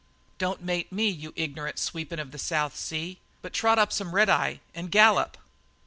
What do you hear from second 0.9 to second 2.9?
me, you igner'nt sweepin' of the South